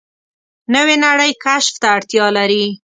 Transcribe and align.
نوې 0.75 0.95
نړۍ 1.05 1.31
کشف 1.43 1.73
ته 1.81 1.87
اړتیا 1.95 2.25
لري 2.37 2.65